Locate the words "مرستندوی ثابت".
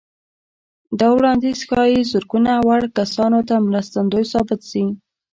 3.67-4.61